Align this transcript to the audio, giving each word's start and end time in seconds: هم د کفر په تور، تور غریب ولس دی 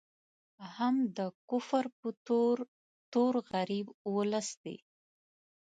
هم 0.75 0.95
د 1.17 1.19
کفر 1.49 1.85
په 1.99 2.09
تور، 2.27 2.57
تور 3.13 3.33
غریب 3.53 3.87
ولس 4.15 4.49
دی 4.63 4.77